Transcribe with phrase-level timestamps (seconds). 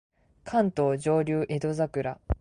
[0.45, 2.19] 関東上流江戸桜